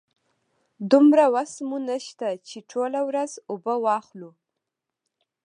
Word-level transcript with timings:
دومره 0.91 1.25
وسه 1.35 1.61
مو 1.69 1.77
نشته 1.89 2.27
چې 2.47 2.57
ټوله 2.71 2.99
ورځ 3.09 3.31
اوبه 3.49 3.75
واخلو. 3.85 4.31